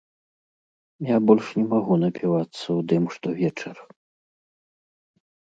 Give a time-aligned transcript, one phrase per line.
[1.09, 3.85] Я больш не магу напівацца ў дым штовечар.